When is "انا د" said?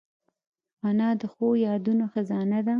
0.87-1.23